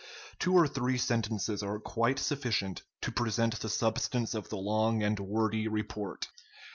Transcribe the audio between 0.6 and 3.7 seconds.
three sentences are quite sufficient to present the